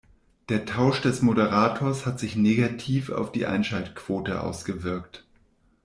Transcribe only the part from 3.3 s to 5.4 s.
die Einschaltquote ausgewirkt.